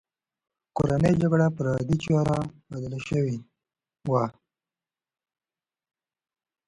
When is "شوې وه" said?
3.07-4.23